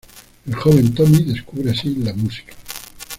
El 0.47 0.55
joven 0.55 0.95
Tommy 0.95 1.21
descubre 1.21 1.69
así 1.69 1.93
la 1.97 2.11
música. 2.15 2.55